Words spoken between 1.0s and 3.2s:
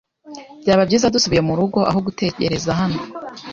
dusubiye murugo aho gutegereza hano.